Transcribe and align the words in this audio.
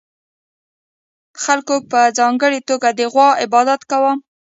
خلکو 1.43 1.75
په 1.91 1.99
ځانګړې 2.17 2.59
توګه 2.69 2.89
د 2.97 2.99
غوا 3.11 3.29
عبادت 3.43 3.81
کاوه 3.89 4.13